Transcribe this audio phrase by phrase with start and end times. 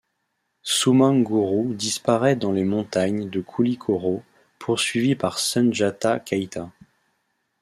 [0.63, 4.23] Soumangourou disparaît dans les montagnes de Koulikoro
[4.57, 6.71] poursuivi par Sundjata Keïta.